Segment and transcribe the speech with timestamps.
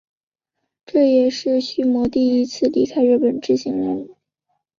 [0.83, 4.17] 这也是须磨第一次离开日本执行任务。